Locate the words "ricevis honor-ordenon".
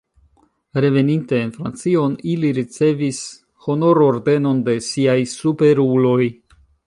2.59-4.65